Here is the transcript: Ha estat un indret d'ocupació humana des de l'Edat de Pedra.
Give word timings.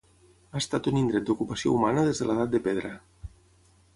Ha 0.53 0.59
estat 0.61 0.87
un 0.91 0.95
indret 1.01 1.27
d'ocupació 1.27 1.75
humana 1.75 2.07
des 2.09 2.21
de 2.21 2.29
l'Edat 2.29 2.51
de 2.55 2.61
Pedra. 2.69 2.95